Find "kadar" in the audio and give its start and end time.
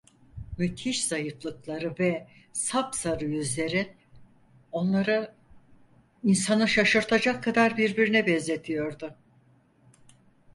7.43-7.77